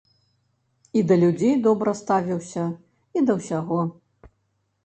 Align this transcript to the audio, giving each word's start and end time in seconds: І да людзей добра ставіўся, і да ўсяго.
І 1.01 1.03
да 1.11 1.17
людзей 1.23 1.53
добра 1.67 1.93
ставіўся, 2.01 2.65
і 3.19 3.25
да 3.29 3.37
ўсяго. 3.41 3.79